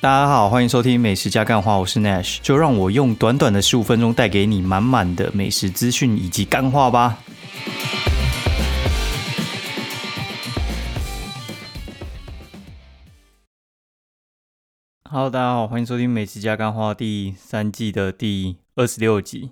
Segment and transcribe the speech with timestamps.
[0.00, 7.18] 大家好，欢迎收听美食加干话，我是 Nash，就让我用短短的十五分钟带给你满满的美食资讯以及干话吧。
[15.10, 19.50] Hello，大家好，欢迎收听美食加干话第三季的第二十六集。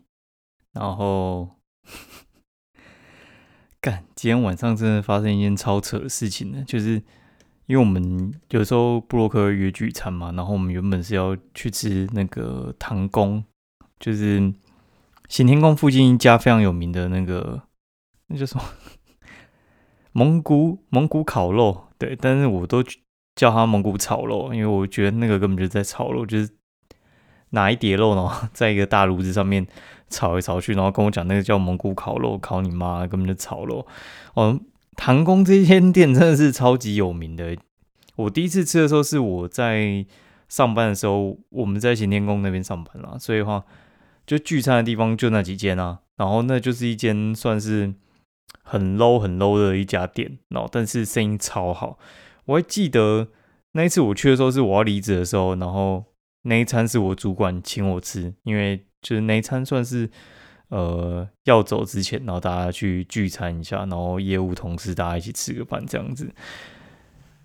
[0.70, 1.56] 然后，
[3.82, 7.02] 干，今天晚上真的发生一件超扯的事情呢，就是
[7.66, 13.44] 因为我们有时候布洛克约聚餐嘛，然后我们原本是要去吃那个唐宫，
[13.98, 14.52] 就是
[15.28, 17.62] 行天宫附近一家非常有名的那个，
[18.28, 18.64] 那叫什么
[20.12, 22.82] 蒙古蒙古烤肉，对，但是我都
[23.34, 26.50] 叫它蒙古炒肉，因为我觉得那个根本就在炒肉，就是
[27.50, 29.66] 拿一碟肉呢， 在一个大炉子上面。
[30.08, 33.84] 炒来炒去，然后跟我讲那个叫蒙古烤肉，烤你妈，根本就炒肉。
[34.34, 34.56] 哦，
[34.96, 37.56] 唐宫这间店真的是超级有名的。
[38.16, 40.04] 我第一次吃的时候是我在
[40.48, 43.64] 上班的时候，我们在行天宫那边上班啦，所以话
[44.26, 46.00] 就聚餐的地方就那几间啊。
[46.16, 47.94] 然后那就是一间算是
[48.62, 51.98] 很 low 很 low 的一家店，然后但是生意超好。
[52.46, 53.28] 我还记得
[53.72, 56.04] 那一次我去的时候是我要离职的时候，然后
[56.42, 58.82] 那一餐是我主管请我吃，因为。
[59.02, 60.10] 就是那一餐算是
[60.68, 66.30] 呃要走之前，然后大家去聚餐一下，然后业务同事大家一起吃个饭这样子。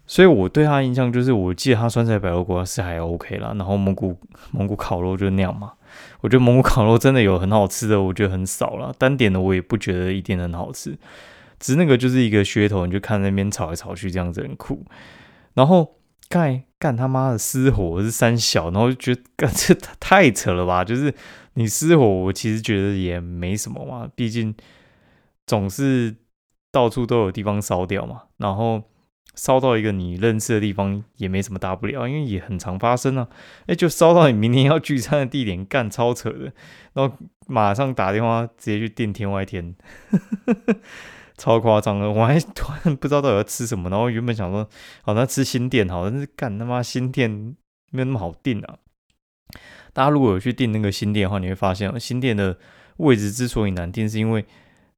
[0.07, 4.17] 所以我对他印象就是，我记得他酸菜白肉锅是还 OK 啦，然后蒙古
[4.51, 5.73] 蒙古烤肉就那样嘛。
[6.19, 8.93] 我觉得蒙古烤肉真的有很好吃的，我觉得很少了。
[8.97, 10.97] 单点的我也不觉得一定很好吃，
[11.59, 14.85] 只是那个就是一个噱头，你就看那边炒来炒去这样子很酷。
[15.53, 15.95] 然后
[16.31, 21.13] 干干他妈的失火是三小，然后就觉得干 这太扯了吧，就是。
[21.55, 24.55] 你失火，我其实觉得也没什么嘛，毕竟
[25.45, 26.15] 总是
[26.71, 28.81] 到处都有地方烧掉嘛，然后
[29.35, 33.27] 烧到一个你认识的地方也没什么大不了，因为也很常发生啊。
[33.65, 36.53] 哎，就烧到你明天要聚餐的地点，干超扯的，
[36.93, 39.75] 然后马上打电话直接去订天外天，
[41.41, 42.05] 超夸张的。
[42.11, 44.69] 我还突然不知道到底要吃什么，然后原本想说，
[45.01, 47.31] 好，那吃新店好，但是干他妈新店
[47.89, 48.77] 没有那么好订啊。
[49.91, 52.55] 大家如果有去订那个新店的话，你会发现新店的
[52.97, 54.45] 位置之所以难订，是因为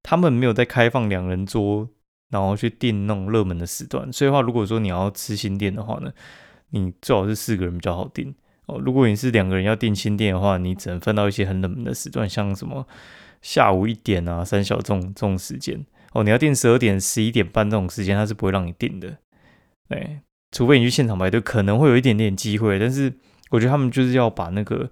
[0.04, 1.88] 他们没有在开放两人桌，
[2.30, 4.12] 然后去订那种热门的时段。
[4.12, 6.12] 所以话，如果说你要吃新店的话呢，
[6.72, 8.78] 你最好是四个人比较好订哦。
[8.80, 12.86] 如果你是两个人要订新店的话，你只能分到一些很冷门的时段，像什么
[13.42, 16.24] 下午一点啊、三小这种这种时间哦。
[16.24, 19.18] 你要订十二点、十一点半这种时间，他是不会让你订的。
[19.90, 23.13] 哎，除非你去现场排队，可能会有一点点机会，但是。
[23.51, 24.90] 我觉得他们就是要把那个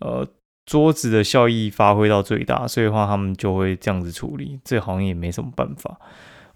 [0.00, 0.26] 呃
[0.66, 4.58] 桌子的效益发挥到最大，所以的话他们就会这样子处理。
[4.64, 5.96] 这好像也没什么办法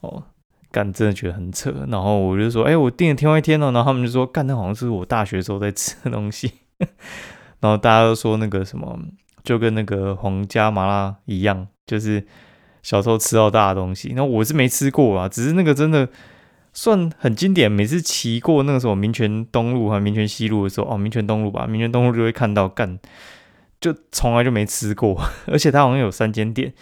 [0.01, 0.25] 哦，
[0.73, 1.73] 干真的觉得很扯。
[1.87, 6.51] 然后我就说，哎，我订了天外天了，然后他们就说，干那好像是我大学时候在吃的东西。
[7.61, 8.99] 然后大家都说那个什么，
[9.45, 12.27] 就跟那个皇家麻辣一样，就是
[12.89, 14.13] 小时候吃到大的东西。
[14.17, 16.09] 那我是没吃过啊，只是那个真的。
[16.75, 22.97] 算很经典，每次骑过那个什么民权东路和民权西路的时候，哦，民权东路吧，民权东路就会看到干，
[23.81, 26.73] 就从来就没吃过， 而且它好像有三间店，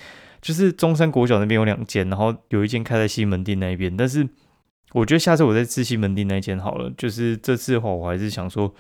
[0.43, 4.28] 就是中山国小那边有两间，然后有一间开在西门町那边，但是
[4.93, 8.75] 我觉得下次我再吃西门町那间好了，就是这次的话，我还是想说，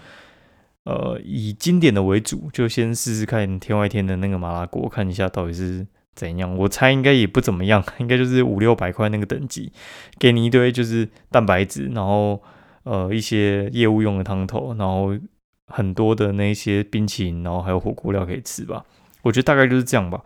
[0.84, 5.86] 呃，以经典的为主，就先试试看天外天的那个麻辣锅，看一下到底是。
[6.16, 6.56] 怎样？
[6.56, 9.70] 我猜应该也不怎么样， 应该就是五六百块那个等级，
[10.18, 12.42] 给你一堆就是蛋白质，然后
[12.84, 15.16] 呃一些业务用的汤头，然后
[15.66, 18.84] 很多的那些冰淇淋，然后还有火锅料可以吃吧。
[19.22, 20.22] 我觉得大概就是这样吧。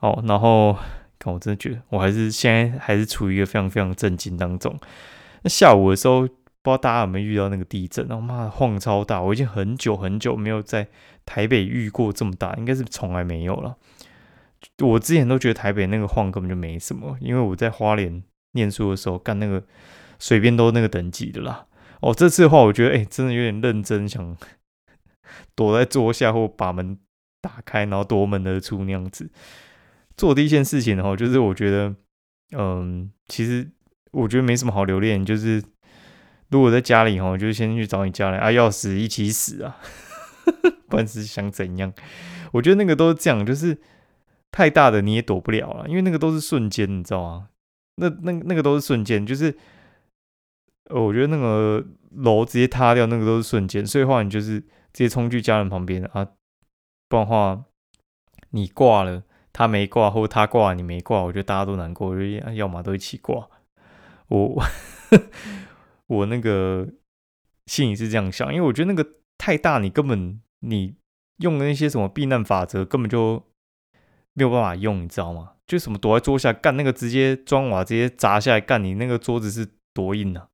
[0.00, 0.76] 好，然后
[1.18, 4.78] 看我真的觉得我还是现在还是处于一个非常非常震惊当中。
[5.42, 6.32] 那下午的时候，不知
[6.64, 8.06] 道大家有没有遇到那个地震？
[8.08, 10.86] 然后妈的晃超大，我已经很久很久没有在
[11.26, 13.76] 台北遇过这么大，应该是从来没有了。
[14.82, 18.22] 我之前都觉得台北那个晃根本就没什么，因为我在花莲
[18.52, 19.62] 念书的时候干那个
[20.18, 21.66] 随便都那个等级的啦。
[22.00, 24.36] 哦，这次的话，我觉得哎，真的有点认真，想
[25.54, 26.98] 躲在桌下或把门
[27.40, 29.30] 打开，然后夺门而出那样子。
[30.16, 31.94] 做第一件事情的话，就是我觉得，
[32.56, 33.68] 嗯，其实
[34.12, 35.62] 我觉得没什么好留恋，就是
[36.50, 39.78] 如果在家里哈，就先去找你家人啊，要死一起死啊，
[40.88, 41.92] 不然是想怎样？
[42.52, 43.78] 我觉得那个都是这样，就是。
[44.50, 47.48] 太大的你也躲不了了，因为那个都是瞬间，你知道吗？
[47.96, 49.56] 那那那个都是瞬间，就是
[50.84, 53.86] 呃，我觉得那个楼直接塌掉，那个都是瞬间。
[53.86, 56.26] 所以话，你就是直接冲去家人旁边啊，
[57.08, 57.64] 不然话
[58.50, 62.14] 你挂了，他没挂，或者他挂你没挂，我觉得大家都难过，
[62.54, 63.48] 要么都一起挂。
[64.28, 64.62] 我
[66.06, 66.88] 我那个
[67.66, 69.06] 心里是这样想，因为我觉得那个
[69.36, 70.94] 太大，你根本你
[71.38, 73.44] 用的那些什么避难法则根本就
[74.38, 75.50] 没有办法用，你知道吗？
[75.66, 80.46] 就什么躲在桌下干那个直接砖瓦直接砸下来干，你那个桌子是多硬啊？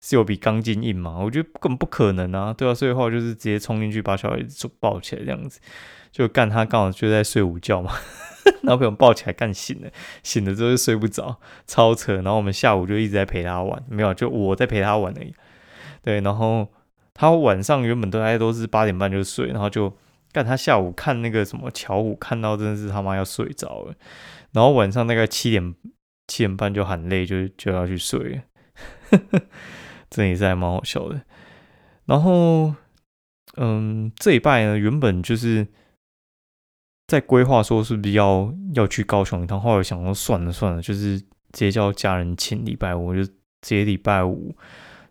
[0.00, 1.18] 是有比钢筋硬吗？
[1.18, 5.60] 我觉得根本不可能啊，对啊，所以的话就是直接冲进去把小孩子抱起来这样子，
[6.10, 7.92] 就干他刚好就在睡午觉嘛。
[8.62, 9.90] 然后被我们抱起来干醒了，
[10.22, 12.14] 醒了之后就睡不着，超扯。
[12.16, 15.34] 然后我们下午就一直在陪他玩，没有，就我在陪他玩而已。
[16.02, 16.68] 对，然后
[17.12, 19.92] 他晚上原本都大都是八点半就睡，然后就
[20.36, 23.94] 干他下午看那个什么巧虎，看到真的是他妈要睡着了。
[24.52, 25.74] 然后晚上大概七点
[26.26, 28.42] 七点半就喊累，就就要去睡了。
[30.10, 31.22] 这也是还蛮好笑的。
[32.04, 32.74] 然后，
[33.56, 35.66] 嗯，这一拜呢，原本就是。
[37.08, 43.32] 在规划说是不是要要去高雄一趟，后来想说算了算了，就是直接叫家人请礼拜五，就直
[43.62, 44.48] 接礼拜五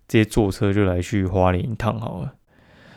[0.06, 2.35] 直接坐车就来去花莲一趟好了。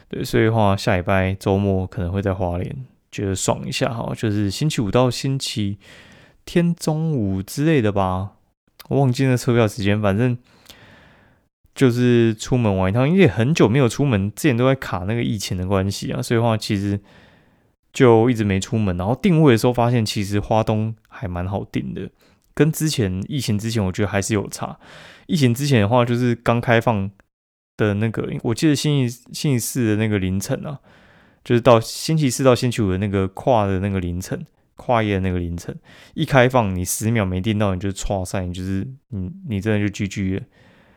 [0.09, 5.79] 对，所以话下礼拜周末可能会在花莲，觉得爽一下哈，就是星期五到星期
[6.45, 8.33] 天中午之类的吧，
[8.89, 10.37] 我忘记那车票时间，反正
[11.75, 17.01] 就是出门玩一趟，因为很久没有出门，之前都在卡那个疫情的关系啊，所以的话其实。
[17.91, 22.09] 就一直没出门，然后定位的时候发现，其实花东还蛮好定的，
[22.55, 24.79] 跟之前疫情之前我觉得还是有差。
[25.27, 27.11] 疫情之前的话，就是刚开放
[27.79, 30.79] 的那个，我记得星期星期四的那个凌晨啊，
[31.45, 34.45] 就是到星期四到星期五的那个跨的那个凌晨，
[34.75, 35.75] 跨夜的那个凌晨，
[36.15, 40.43] 一开放你十秒没订到，你就错赛，你就是你你真的就 GG 了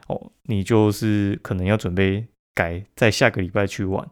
[0.08, 4.06] 哦，你就是可能要准备改在下个礼拜去玩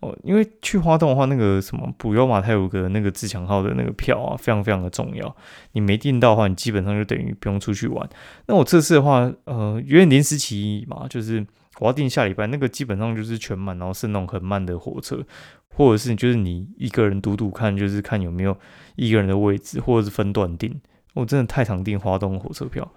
[0.00, 0.16] 哦。
[0.22, 5.36] 因为去花东的话，那个什么普悠马泰鲁格那个自强号的那个票啊，非常非常的重要。
[5.72, 8.08] 你没订到的话，你基本上就等于不用出去玩。
[8.46, 11.44] 那我这次的话，呃，有点临时起意嘛，就是
[11.80, 15.24] 我要订下礼拜，那个基本上就是全满，然后是那种很慢的火车，
[15.68, 18.56] 或者是就是你一个人赌赌看，就是看有没有
[18.96, 20.80] 一个人的位置，或者是分段订。
[21.14, 22.90] 我真的太常订花东火车票，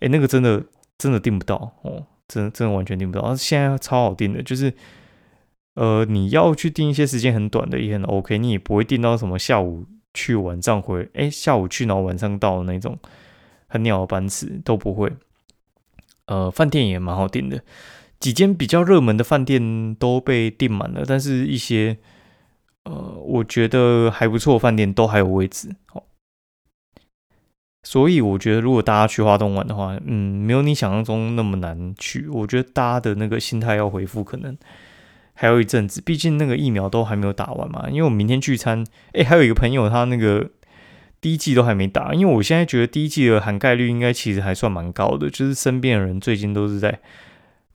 [0.00, 0.64] 哎，那个真的
[0.98, 3.34] 真的订不到哦，真的真的完全订不到。
[3.34, 4.72] 现在超好订的，就是。
[5.74, 12.98] 呃，你要去订一些时间很短的也很 OK，你也不会订到什么下午去晚上回，哎，下午去然后晚上到的那种
[13.68, 15.10] 很鸟的班次都不会。
[16.26, 17.58] 呃，饭店也蛮好订的，
[18.22, 21.98] 几间比较热门的饭店都被订满了，但是一些
[22.84, 22.92] 呃，
[23.26, 25.74] 我觉得还不错饭店都还有位置。
[25.86, 26.04] 好，
[27.82, 32.28] 所以我觉得如果大家去华东玩的话，嗯，没有你想象中那么难去。
[32.28, 34.56] 我觉得大家的那个心态要回复可能。
[35.34, 37.88] 还有一阵子，毕竟那个疫苗都还没有打完嘛。
[37.90, 40.50] 因为我明天聚餐，哎，还有一个朋友，他那个
[41.20, 42.14] 第一季都还没打。
[42.14, 47.00] 因为我现在觉得第一季的含盖率应该其实还算蛮高的，就是身边的人最近都是在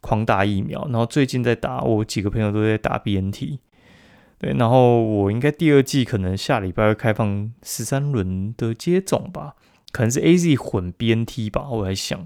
[0.07, 3.59] 狂打疫苗，然后最近在打，我几个朋友都在打 BNT。
[4.38, 9.56] 对，然后我应该第二季可能下礼拜会开放十三轮的接种吧，
[9.92, 12.25] 可能是 AZ 混 BNT 吧，我在想。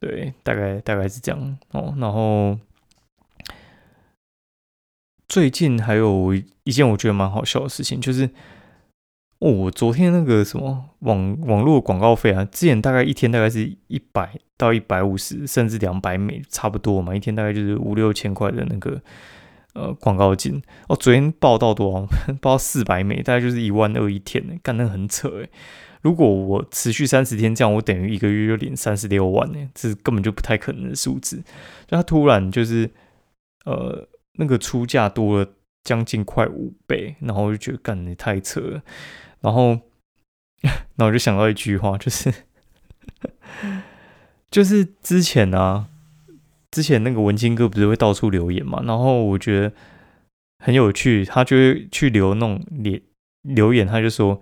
[0.00, 2.58] 对，大概大概是这样哦，然后。
[5.28, 6.34] 最近还有
[6.64, 8.28] 一件我觉得蛮好笑的事情，就是
[9.40, 19.00] 哦，我昨天那个什么网网络广告费啊，之前大概一天大概是一百到一百五十，甚至两百美，差不多嘛，一天大概就是五六千块的那个
[19.74, 20.62] 呃广告金。
[20.88, 22.06] 哦，昨天报到多少？
[22.40, 25.50] 报四百美，大概就是一万二一天呢，干那很扯诶。
[26.02, 31.38] 如果我持续三十天这样，我等于一个月就领三十六万呢，这根本就不太可能的数字。
[31.86, 32.90] 就他突然就是
[33.64, 34.06] 呃。
[34.34, 35.46] 那个出价多了
[35.84, 38.82] 将近快五倍，然后我就觉得干你太扯了，
[39.40, 39.80] 然后，
[40.96, 42.32] 那我就想到一句话，就是
[44.50, 45.88] 就是之前啊，
[46.70, 49.72] 之前那个文青哥不是会到处留言嘛，然后我觉得
[50.58, 53.00] 很有趣，他就会去留那种留
[53.42, 54.40] 留言，他就说，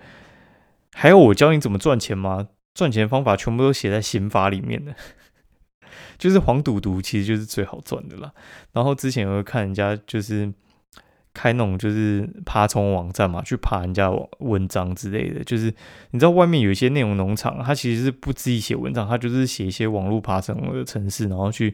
[0.92, 2.48] 还有我教你怎么赚钱吗？
[2.74, 4.94] 赚钱方法全部都写在刑法里面的。
[6.18, 8.32] 就是黄赌毒其实就是最好赚的啦。
[8.72, 10.52] 然后之前有看人家就是
[11.38, 15.44] 开那种就是爬虫网站嘛，去爬人家文章之类的。
[15.44, 15.72] 就是
[16.10, 21.72] 你知道外面有一些内容农场，他其实是不自己写文章，他就是写一些网络爬虫的城市，然后去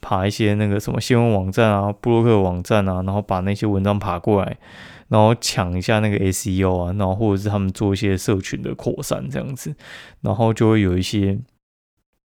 [0.00, 4.58] 爬一些那个什么新闻网站啊、布洛克网站啊，然后把那些文章爬过来，
[5.06, 9.72] 然后抢一下那个 SEO 啊，然后或者是他们做一些社群的扩散这样子，
[10.22, 11.38] 然后就会有一些。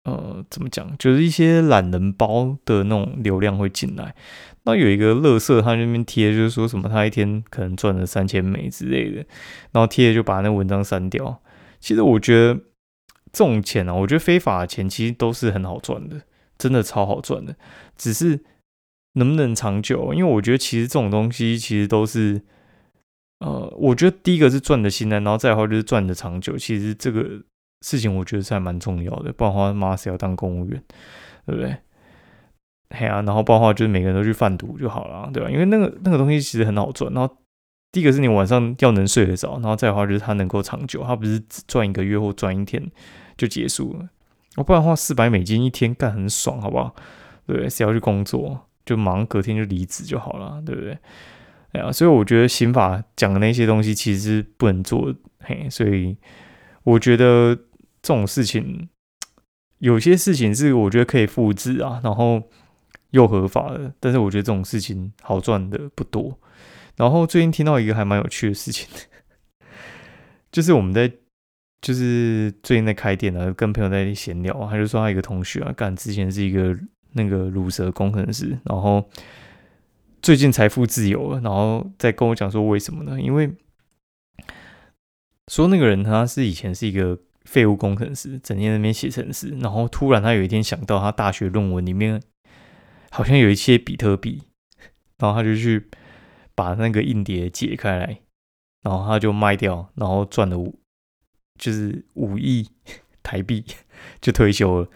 [0.03, 0.97] 呃，怎么讲？
[0.97, 4.15] 就是一些懒人包的那种流量会进来。
[4.63, 9.25] 那有一个乐色，他那边贴，就是说什么他一天可能赚了三千美之类的，
[9.71, 11.41] 然后贴就把那文章删掉。
[11.79, 12.53] 其实我觉得
[13.33, 16.21] 这种钱啊，我觉得非法的钱其实都是很好赚的，
[16.59, 17.55] 真的超好赚的。
[17.97, 18.39] 只是
[19.13, 20.13] 能不能长久？
[20.13, 22.41] 因为我觉得其实这种东西其实都是，
[23.39, 26.55] 呃，我觉得第一个是赚的心安，然后再的话就是赚的长久。
[26.55, 27.41] 其实这个
[27.81, 30.83] 事情我觉得是还蛮重要的，不然的话妈是要当公务员，
[31.47, 31.75] 对不对？
[32.91, 35.50] 嘿啊，然后不然的话就是每个人都去贩毒就好了，对吧？
[35.50, 37.12] 因为那个那个东西其实很好赚。
[37.13, 37.38] 然后
[37.91, 42.91] 第一个是你晚上要能睡得着，然后再的话就是它能够长久，它不是只赚一个月或赚一天
[43.38, 44.10] 就结束了。
[44.57, 46.93] 我不然的话四百美金一天干很爽，好不好？
[47.48, 48.67] 对，谁要去工作？
[48.86, 50.98] 就忙，隔天就离职就好了，对不对？
[51.74, 56.17] 哎呀，所以我觉得刑法讲的那些东西其实是不能做，嘿，所以
[56.83, 57.55] 我觉得
[58.01, 58.89] 这种事情，
[59.77, 62.41] 有些事情是我觉得可以复制啊，然后
[63.11, 66.37] 又合法的，但是我觉得这种事情好赚的不多。
[66.97, 68.89] 然后最近听到一个还蛮有趣的事情，
[70.51, 71.11] 就是我们在
[71.81, 76.77] 就是最近在开店啊，跟朋友在闲聊，他就说他一个同学啊，干之前是一个。
[77.13, 79.05] 那个乳蛇工程师，然后
[80.21, 83.19] 最近财富自由了，然后再跟我讲说为什么呢？
[83.19, 83.53] 因为
[85.51, 92.21] 说那个人他是以前是一个废物工程师，整天在那边写程式，然后突然他有一天想到他大学论文里面
[93.11, 94.41] 好像有一些比特币，
[95.17, 95.89] 然后他就去
[96.55, 98.21] 把那个硬碟解开来，
[98.81, 100.79] 然后他就卖掉，然后赚了五
[101.59, 102.67] 就是五亿
[103.21, 103.65] 台币
[104.21, 104.89] 就退休了。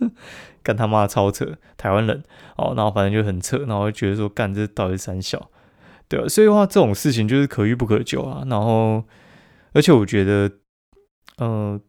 [0.62, 2.22] 干他妈超扯，台湾人
[2.56, 5.50] 哦，然后反正就很扯，然后觉得说干这到底三小，
[6.08, 8.44] 对啊，所以的话这种事情就是可遇不可求啊。
[8.48, 9.04] 然后，
[9.72, 10.58] 而且我觉得，
[11.38, 11.80] 呃，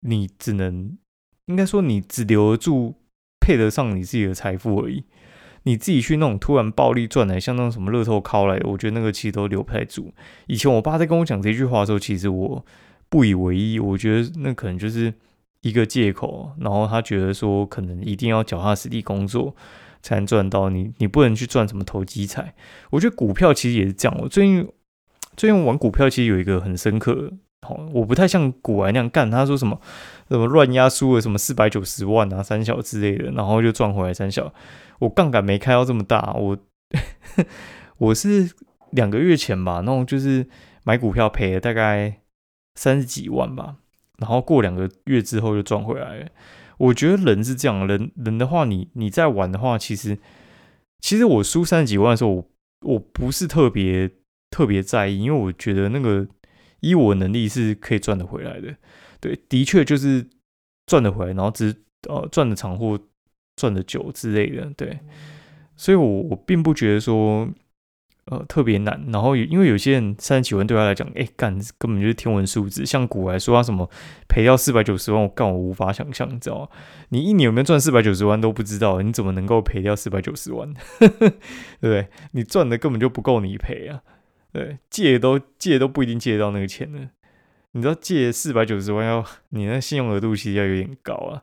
[0.00, 0.96] 你只能
[1.46, 2.94] 应该说你只留得住
[3.46, 5.04] 配得上你自己的财富而已。
[5.62, 10.12] 你自己去那种突然暴力赚来，像那种什么乐透靠来，我觉得那个其实都留不太住。
[10.46, 12.64] 以前我爸在跟我讲这句话的时候，其实我
[13.08, 15.14] 不以为意，我觉得那可能就是。
[15.62, 19.56] 一个借口，然后他觉得说，可能一定要脚踏实地工作
[20.00, 22.54] 才能赚到你，你不能去赚什么投机财。
[22.90, 24.16] 我觉得股票其实也是这样。
[24.20, 24.68] 我最近
[25.36, 29.30] 最近玩股票，其实有一个很深刻，好，我不太像股玩那样干。
[29.30, 29.80] 他说什么
[30.28, 34.52] 什么乱压输了什么四百九十万啊三小之类的，然后就赚回来三小。
[34.98, 36.58] 我杠杆没开到这么大，我
[37.98, 38.50] 我是
[38.90, 40.46] 两个月前吧，那种就是
[40.84, 42.20] 买股票赔了大概
[42.76, 43.76] 三十几万吧。
[44.18, 46.26] 然后过两个月之后就赚回来了。
[46.78, 50.18] 我觉得人是这样，人人的话，你你在玩的话，其实
[51.00, 52.48] 其实我输三十几万的时候，我
[52.82, 54.10] 我不是特别
[54.50, 56.26] 特别在意，因为我觉得那个
[56.88, 58.74] 以我能力是可以赚得回来的。
[59.20, 60.26] 对，的确就是
[60.86, 61.74] 赚得回来，然后只
[62.08, 62.98] 呃赚的长或
[63.56, 64.70] 赚的久之类的。
[64.76, 64.98] 对，
[65.76, 67.48] 所以我我并不觉得说。
[68.28, 69.04] 呃，特别难。
[69.12, 72.84] 然后因为有些人三十几万对他来讲，哎，干根本就是天文数字。
[72.84, 73.88] 像古来说，他什么
[74.26, 76.68] 赔掉四百九十万，我干我无法想象，你知道吗？
[77.10, 80.74] 你一年有没有赚四百九十万都不知道，你怎么能够赔掉四百九十万？
[80.98, 81.08] 对
[81.78, 82.08] 不对？
[82.32, 84.02] 你赚的根本就不够你赔啊！
[84.56, 87.10] 对，借都借都不一定借到那个钱呢。
[87.72, 91.42] 你知道借四百九十万要 你那信用额度其实要有点高啊。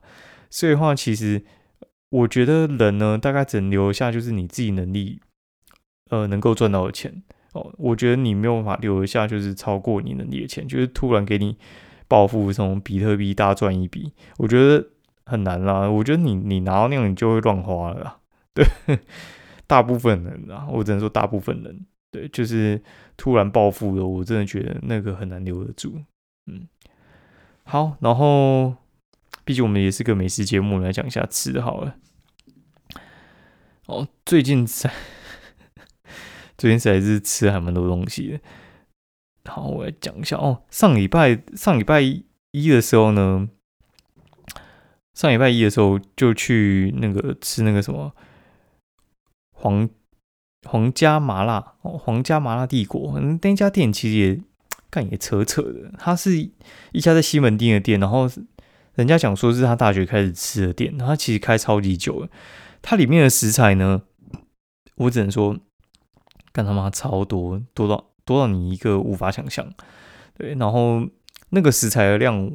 [0.49, 1.43] 所以话，其实
[2.09, 5.19] 我觉得人呢，大概只能留下就是你自己能力。
[6.09, 11.57] 呃，能够赚到的钱哦，我觉得你没有办法留下，就是超过你能力的钱，就是突然给你
[12.07, 14.89] 暴富，从比特币大赚一笔，我觉得
[15.25, 15.89] 很难啦。
[15.89, 18.19] 我觉得你你拿到那样，你就会乱花了。
[18.53, 18.65] 对，
[19.65, 22.81] 大部分人啊，我只能说大部分人，对，就是
[23.17, 25.99] 突然暴富了，我真的觉得那个很难留得住。
[26.45, 26.67] 嗯，
[27.65, 28.75] 好，然后
[29.43, 31.95] 毕竟我们也是个美食节目，来讲一下吃好了。
[33.87, 34.93] 哦，最近在。
[36.55, 38.39] 最近在是吃还蛮多东西的，
[39.51, 40.63] 好，我来讲一下哦。
[40.69, 43.49] 上礼拜上礼拜一的时候呢，
[45.13, 48.15] 上礼拜一的时候就去那个吃那个什么
[49.51, 49.89] 黄
[50.65, 53.19] 皇家麻辣哦，皇家麻辣帝国。
[53.19, 54.41] 那家店其实也
[54.89, 56.37] 干也扯扯的，它是
[56.91, 58.29] 一家在西门町的店，然后
[58.95, 62.29] 人家讲说是他大学开始吃的店，他其实开超级久了。
[62.81, 64.01] 它里面的食材呢，
[64.95, 65.57] 我只能说。
[66.55, 69.67] 干他妈超多，多到多到你一个无法想象，
[70.37, 71.03] 对，然后
[71.49, 72.45] 那个食材的量，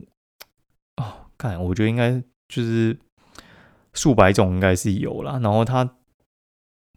[0.98, 2.96] 哦，干，我觉得应该就是
[3.94, 5.40] 数百种应该是有啦。
[5.42, 5.96] 然后他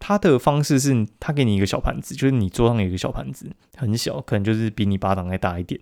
[0.04, 5.80] 他的方式是，他给你一个小盘子，就是你桌上有一个小盘子，很小，可能就是比你巴掌还大一点，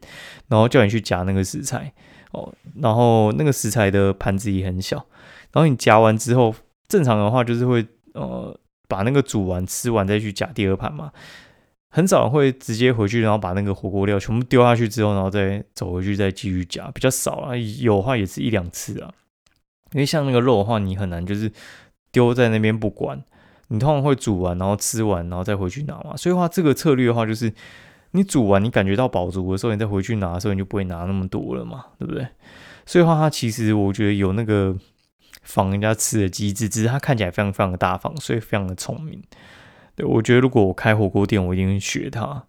[0.49, 1.91] 然后叫你去夹那个食材，
[2.33, 4.99] 哦，然后那个食材的盘子也很小，
[5.53, 6.55] 然后你夹完之后，
[6.87, 8.55] 正常的话就是会呃。
[8.91, 11.13] 把那个煮完吃完再去夹第二盘嘛，
[11.91, 17.57] 很少会直接回去，然后把那个火锅料全部丢下去之后，然后再走回去再继续夹，比较少啊。
[17.57, 19.15] 有的话也是一两次啊。
[19.93, 21.53] 因为像那个肉的话，你很难就是
[22.11, 23.23] 丢在那边不管，
[23.73, 26.17] 你通常会煮完，然后吃完，然后再回去拿嘛。
[26.17, 27.53] 所以话这个策略的话，就是
[28.11, 32.27] 你煮完，你感觉到饱足的时候，你再回去拿的时候，你就不会拿那么多了嘛，对不对？
[32.85, 34.77] 所以话，它其实我觉得有那个
[35.43, 39.23] 防人家吃的机制，只是它看起来非常非常的大方，所以非常的聪明。
[39.95, 42.45] 对我觉得，如果我开火锅店，我一定会学它。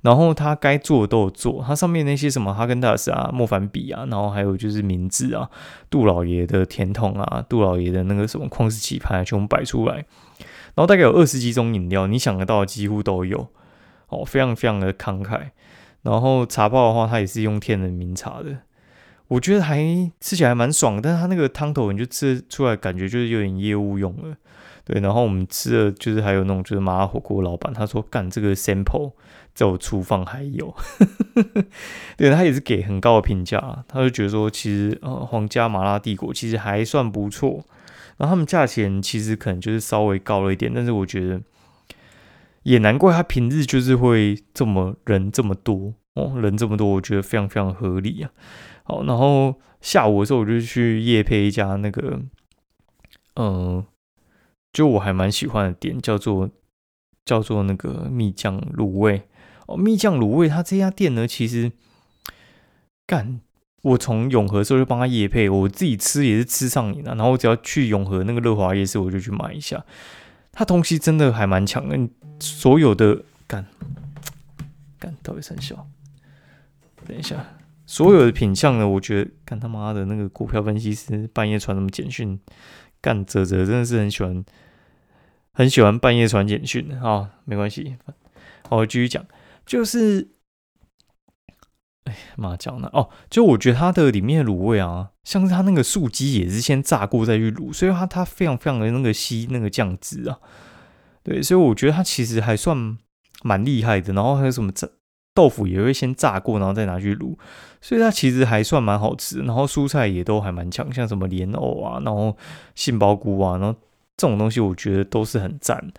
[0.00, 5.48] 然后他该做的都有做，它上面那些什么哈根达斯啊、莫凡比啊，然后还有就是名字啊、
[5.88, 10.04] 杜老爷的甜筒啊、杜老爷的那个什么旷世奇牌，全部摆出来。
[10.74, 13.48] 然后大概有二十几种饮料，你想得到几乎都有，
[14.08, 15.50] 哦，非常非常的慷慨。
[16.02, 18.58] 然后茶包的话，它也是用天人名茶的，
[19.28, 19.78] 我觉得还
[20.20, 24.36] 吃起来蛮爽，但是它那个汤头你就吃出来感觉就是有点业务用了。
[24.84, 29.12] 对，然后我们吃的就是还有那种就是麻辣火锅老板，他说干这个 sample
[29.54, 30.74] 在我厨房还有，
[32.18, 37.64] 对他也是给很高的评价，他就觉得说其实呃皇家麻辣帝国其实还算不错，
[38.16, 41.40] 然后他们价钱其实可能就是稍微高了一点，但是我觉得
[42.62, 48.30] 也难怪他平日就是会这么人这么多哦，人这么多，我觉得非常非常合理啊。
[48.84, 52.20] 好，然后下午的时候我就去夜配一家那个
[53.36, 53.84] 嗯。
[54.74, 56.48] 就我还蛮喜欢的店，叫做
[57.26, 59.28] 叫做那个蜜酱卤味
[59.66, 59.76] 哦。
[59.76, 61.72] 蜜酱卤味，它这家店呢，其实
[63.06, 63.42] 干
[63.82, 67.14] 我从永和时候就帮他夜配，我自己吃也是吃上瘾了。
[67.14, 69.84] 然后我只要去永和那个乐华夜市，我就去买一下。
[70.52, 71.98] 他东西真的还蛮强的，
[72.38, 73.66] 所有的 干
[74.98, 75.86] 干到底生效。
[77.06, 77.44] 等一下，
[77.84, 82.38] 所有的品相呢，我觉得干他妈的那个股票分析师半夜传什么简讯。
[83.00, 84.44] 干泽泽真的是很喜欢，
[85.52, 87.96] 很喜欢半夜传简讯的啊，没关系，
[88.70, 89.26] 我继续讲，
[89.66, 90.28] 就是，
[92.04, 100.38] 哎妈讲呢哦，就我觉得它的里面的卤味啊，像是它那个素鸡也是先炸过再去卤，所以它它非常非常的那个吸那个酱汁啊，
[101.22, 102.98] 对，所以我觉得它其实还算
[103.42, 104.88] 蛮厉害的，然后还有什么炸
[105.34, 107.36] 豆腐也会先炸过，然后再拿去卤。
[107.80, 112.36] 所以它其实还算蛮好吃，然后蔬菜也都还蛮强，像什么莲藕啊，然后
[112.74, 113.78] 杏鲍菇啊，然后
[114.16, 115.92] 这种东西我觉得都是很赞。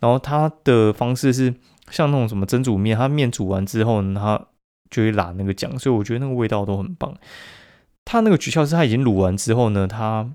[0.00, 1.54] 然后它的方式是
[1.90, 4.46] 像那种什么蒸煮面，它面煮完之后呢，它
[4.92, 7.12] 就会拉那个酱，所以我觉得那个味道都很棒。
[8.04, 10.30] 它那个诀窍是它已经卤完之后呢，它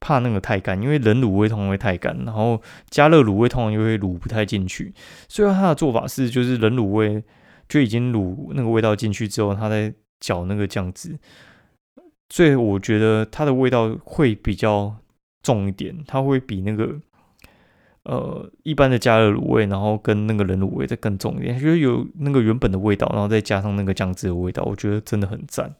[0.00, 4.94] 怕那个太干，因为冷卤味通常会太干，然后加热卤味通常又会卤不太进去。
[5.28, 7.22] 所以它的做法是，就是冷卤味
[7.68, 11.18] 就已经卤那个味道进去之后，它在搅那个酱汁，
[12.30, 14.96] 所以我觉得它的味道会比较
[15.42, 16.98] 重一点，它会比那个
[18.04, 25.74] 呃一般的加热卤味，然后跟那个冷卤味再更重一点，就是有那个原本的味道，然后再加上那个酱汁的味道，我觉得真的很赞。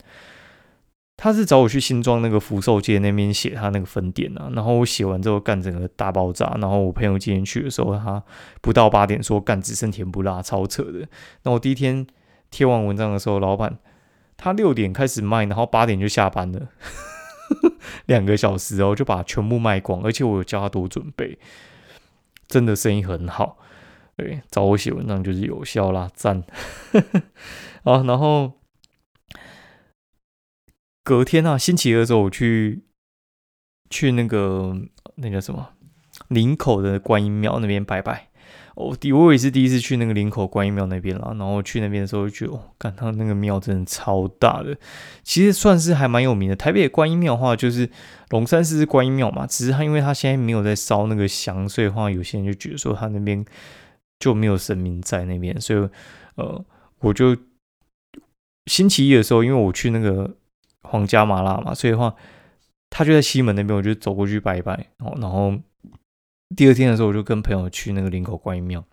[1.17, 8.23] 他是找我去新庄那个福寿街那边写他那个分店啊，然后我写完之后干整个大爆炸，然后我朋友今天去的时候，他
[8.61, 11.07] 不到八点说干只剩甜不辣，超扯的。
[11.43, 12.07] 那我第一天
[12.51, 13.79] 贴完文章的时候，老板。
[14.43, 16.69] 他六点开始卖，然后八点就下班了，
[18.07, 20.03] 两个小时哦，就把全部卖光。
[20.03, 21.39] 而且我有叫他多准备，
[22.51, 23.57] 真的生意很好。
[24.17, 26.45] 对，找我写文章就是有效啦，赞。
[27.85, 28.61] 啊，然后
[31.03, 32.85] 隔天啊，星期二的时候我去
[33.89, 34.75] 去那个
[35.15, 35.75] 那叫什么
[36.29, 38.30] 林口的观音庙那边拜拜。
[38.81, 44.77] 我第我也是第一次去那个林口观音庙那边啦，然后去那边的时候就觉得，哦，看他那个庙真的超大的，
[45.23, 46.57] 其实算是还蛮有名的。
[46.57, 47.88] 台北的观音庙的话，就是
[48.31, 53.45] 龙山寺是观音庙嘛，只是他因为他现在没有在烧那个香，所以的话有些人就觉得说他那边
[54.19, 55.88] 就没有神明在那边，所以
[56.37, 56.64] 呃，
[57.01, 57.37] 我就
[58.66, 60.37] 星期一的时候，因为我去那个
[60.83, 62.14] 皇家麻辣嘛，所以的话
[62.88, 64.87] 他就在西门那边，我就走过去拜一拜，
[65.21, 65.55] 然后。
[66.57, 68.85] 第二天的时候，我就跟朋友去那个林口观音庙，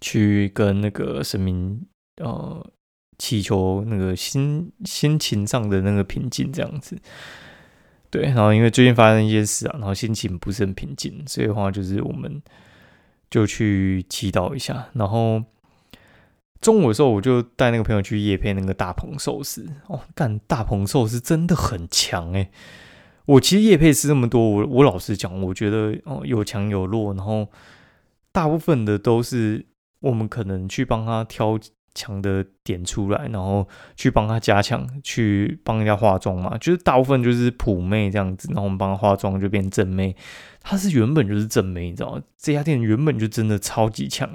[0.00, 1.84] 去跟那个神明
[2.22, 2.64] 呃
[3.18, 6.96] 祈求那个心心情上的那个平静，这样子。
[8.10, 12.40] 对，然后因为最近发生一些事啊，然后心情不是很平静，所以的话就是我们
[13.28, 14.88] 就去祈祷一下。
[14.94, 15.42] 然后
[16.60, 22.50] 中午的时候，我就带那个朋友去夜配那个大鹏寿司哦，干大鹏寿司真的很强诶。
[23.28, 27.46] 我其实叶配吃这么多，我我老实讲，我觉得哦有强有弱，然后
[28.32, 29.66] 大部分的都是
[30.00, 31.58] 我们可能去帮他挑
[31.94, 40.16] 强的点出来，然后去帮他加强，去帮人家化妆嘛，就是大部分就是普妹这样子，然后我们帮他化妆就变正妹，
[40.62, 42.22] 她是原本就是正妹，你知道吗？
[42.38, 44.30] 这家店原本就真的超级强，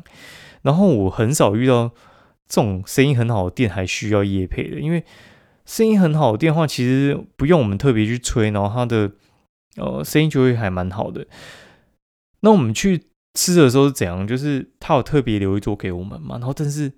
[0.62, 1.90] 然后我很少遇到
[2.48, 5.04] 这种生意很好的店还需要叶配的，因为。
[5.66, 9.12] 声音很好的电话，其实不用我们特别去吹，然后它的
[9.78, 11.26] 呃声音就会还蛮好的。
[12.42, 14.28] 那我们去吃的时候是怎样？
[14.28, 16.92] 就是他有特别留一桌给我们嘛，然后但是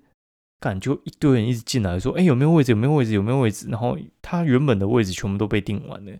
[0.60, 2.72] 感觉一堆人一直进来说，哎，有没有位置？
[2.72, 3.14] 有没有位置？
[3.14, 3.68] 有没有位置？
[3.70, 6.12] 然后他原本的位置全部都被订完了，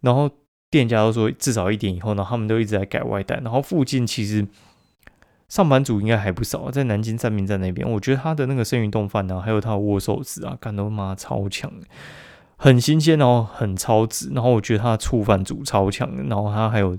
[0.00, 0.30] 然后
[0.70, 4.46] 店家都说至少一点以后，呢，他们都一直在改外带，然后附近其实。
[5.50, 11.70] 上班族应该还不少，在南京站民站那边，我觉得他的那个生鱼冻饭呢，还有他的握寿司啊，感都妈超强，
[12.56, 14.30] 很新鲜哦，很超值。
[14.32, 16.96] 然后我觉得他的醋饭煮超强，然后他还有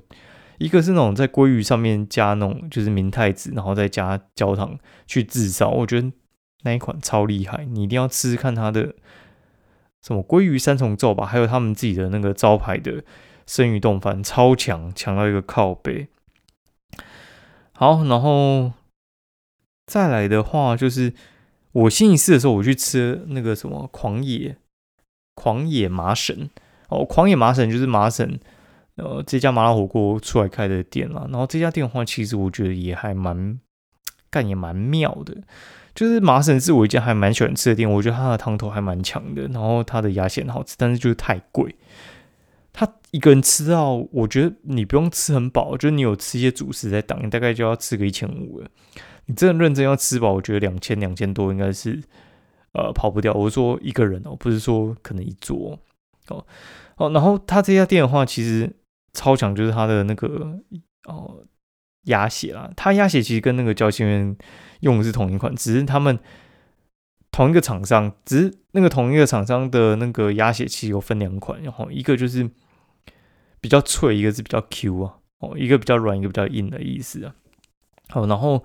[0.58, 6.12] 一个是那种在鲑鱼上面加那种就是明太子，然后再加焦糖去炙烧，我觉得
[6.64, 8.94] 那一款超厉害，你一定要吃吃看他的
[10.02, 13.02] 什么鲑鱼三重奏吧，还有他们自己的那个招牌的
[13.48, 16.10] 生鱼冻饭，超强，强到一个靠背。
[17.82, 18.74] 好，然后
[19.88, 21.12] 再来的话，就是
[21.72, 24.56] 我星期四的时候，我去吃那个什么狂野
[25.34, 26.48] 狂野麻省
[26.90, 28.38] 哦，狂野麻省就是麻省
[28.98, 31.26] 呃这家麻辣火锅出来开的店啦。
[31.32, 33.60] 然后这家店的话，其实我觉得也还蛮
[34.30, 35.36] 干也蛮妙的，
[35.96, 41.76] 就是麻省是我一家还蛮喜欢吃的店，我觉得它的汤头还蛮强的，然后它的鸭血好吃，但是就是太贵。
[42.74, 48.70] 他一个人吃到，我觉得你不用吃很饱，就是你有吃一些主食在挡，你大概就要吃个一千五了。
[49.26, 52.02] 你真的认真要吃饱，我觉得两千两千多应该是
[52.74, 53.34] 呃跑不掉。
[53.34, 55.80] 我说一个人哦，不是说可能一桌
[56.30, 56.46] 哦
[56.98, 57.10] 哦。
[57.12, 58.74] 然后他这家店的话，其实
[59.14, 60.60] 超强，就是他的那个
[61.06, 61.44] 哦
[62.06, 62.72] 鸭血啦。
[62.76, 64.36] 他鸭血其实跟那个交心园
[64.80, 66.18] 用的是同一款，只是他们
[67.32, 72.50] 同一个厂商，只是那个同一个厂商的那个鸭血器有分两款，然后一个就是。
[73.64, 77.36] 比较脆，一个是比较 Q 啊，哦，一个比较软，一个比较硬的意思啊。
[78.10, 78.64] 好，然后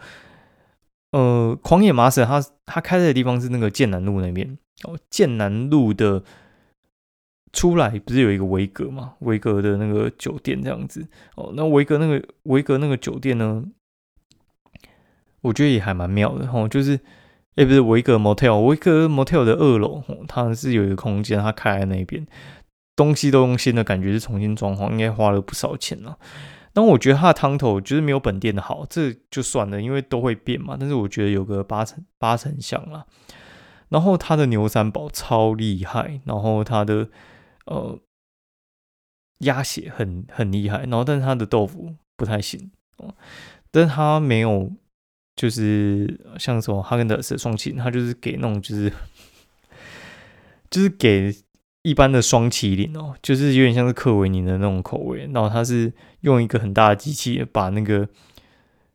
[1.11, 6.24] 呃，狂野麻省，它它开的地方是那个剑南路那边哦，剑南路的
[7.52, 9.16] 出来不是有一个维格嘛？
[9.18, 13.66] 维格的那个酒店这样子哦，那维格那个维格那个酒店呢，
[15.42, 16.98] 我觉得也还蛮妙的哦，就是
[17.57, 22.27] 哎，不是维格 motel，维格 motel 的二楼，它是有一个空间，它开在那边。
[22.95, 26.19] 东西都用新的感觉是重新装潢，应该花了不少钱了。
[26.73, 30.77] 但我觉得它的汤头就是没有本店的好，这就算了，因为都会变嘛。
[30.81, 33.07] 但是我觉得有个八成八成像了。
[33.90, 37.09] 然后它的牛三宝超厉害，然后它的
[37.66, 37.99] 呃
[39.40, 43.14] 鸭血很很厉害，然后但是它的豆腐不太行哦。
[43.71, 44.73] 但是它没有
[45.37, 48.92] 就是像什么哈根达斯双擎，它就是给那种就是
[50.68, 51.37] 就是给。
[51.83, 58.09] 一般的双麒麟哦，就是有点像是克维尼的那种口味，然后它是用一个很大的机器把那个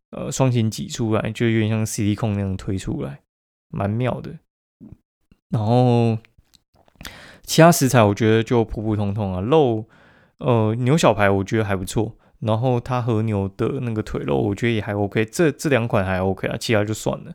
[0.10, 3.22] 呃双擎挤出来，就有点像 CD 控那样推出来，
[3.70, 4.40] 蛮妙的。
[5.52, 6.18] 然后
[7.44, 9.86] 其他食材我觉得就普普通通啊，肉
[10.40, 17.34] 呃牛小排我觉得还不错，然后它和牛的那个腿肉我觉得也还 OK，这这两款还 OK 啊，其他就算了。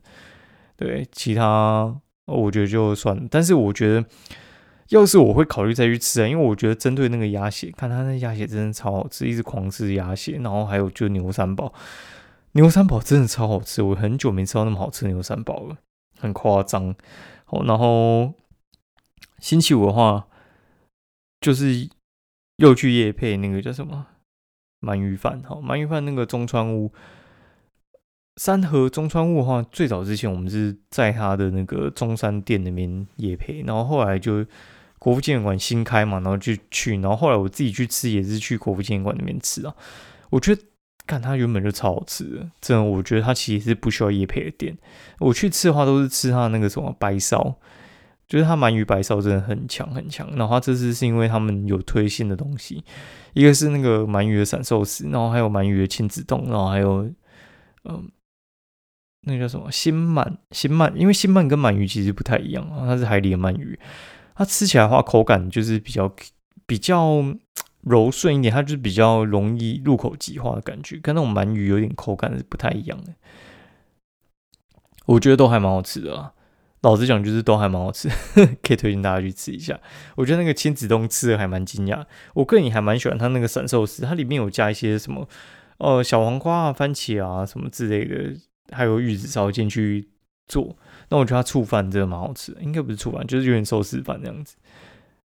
[0.76, 4.04] 对，其他我觉得就算，但是我觉得。
[4.90, 11.74] 要是我会考虑再去吃啊，因为我觉得针对那个鸭血，看他那鸭血真的超好吃，一直狂吃鸭血，然后还有就牛三宝，
[12.52, 15.76] 牛三宝真的超好吃，我很久没吃到那么好吃的牛三宝了，
[16.20, 16.94] 很夸张。
[17.46, 18.32] 好，然后
[19.40, 20.28] 星期五的话，
[21.40, 21.88] 就是
[22.58, 24.06] 又去夜配那个叫什么
[24.86, 26.92] 鳗鱼饭，好，鳗鱼饭那个中川屋。
[28.36, 34.46] 三河中川屋的话，最早之前我们是在他的那个中山店那边夜配，然后后来就。
[34.98, 39.72] 国父纪念馆新开嘛，然后就去，然后后来我自己去吃，也是去国父纪念馆那边吃啊。
[40.30, 40.62] 我觉得，
[41.06, 44.76] 看它原本就超好吃的，真的，我觉得它其实是不需要夜配的店。
[45.18, 47.54] 我去吃的话，都是吃它那个什么白烧，
[48.26, 50.28] 就是它鳗鱼白烧真的很强很强。
[50.36, 52.84] 然后这次是因为他们有推新的东西，
[53.34, 57.10] 一个是那个鳗鱼的散寿司，然后还有鳗鱼的亲子冻，然后还有
[57.84, 58.10] 嗯，
[59.22, 63.78] 那个叫什么新鳗新鳗，因为新鳗跟鳗鱼其实不太一样啊，它是海里的鳗鱼。
[64.34, 66.12] 它吃起来的话，口感就是比较
[66.66, 67.24] 比较
[67.82, 73.14] 柔顺一点，它就是比较容易入口即化的感觉，跟那种鳗鱼有点口感是不太一样的。
[75.06, 76.32] 我觉得都还蛮好吃的啊，
[76.86, 78.08] 老实讲就是都还蛮好吃，
[78.62, 79.76] 可以推荐大家去吃一下。
[80.14, 85.28] 我觉得那个亲子冻吃的还蛮惊讶，我个人也还蛮喜欢它那个散寿司，它里面有加一些什么
[85.78, 88.38] 呃小黄瓜啊、番茄啊什么之类的，
[88.70, 90.08] 还有玉子烧进去
[90.46, 90.76] 做。
[91.08, 94.54] 那我觉得它醋饭真的蛮好吃的，应该不是醋饭，就是有点寿司饭那样子，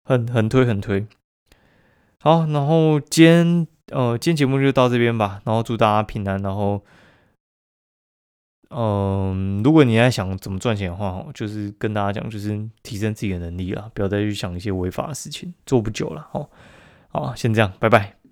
[0.04, 1.06] 很很推很推。
[2.18, 6.42] 好，然后今天呃今天节目就到这边吧，然后祝大家平安。
[6.42, 6.82] 然后，
[8.76, 16.26] 嗯，如果你在想怎么赚钱的话，就是跟大家讲，就是提升自己的能力啦，不要再去想一些违法的事情，做不久了。
[16.32, 16.50] 好，
[17.10, 18.23] 好，先这样，拜拜。